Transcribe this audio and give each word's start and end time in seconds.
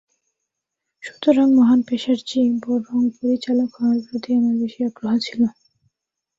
সুতরাং 1.03 1.47
মহান 1.57 1.79
পেশার 1.87 2.19
চেয়ে 2.27 2.51
বরং 2.65 3.01
পরিচালক 3.17 3.69
হওয়ার 3.77 3.99
প্রতি 4.07 4.29
আমার 4.39 4.55
বেশি 4.61 4.79
আগ্রহ 4.89 5.13
ছিল। 5.25 5.41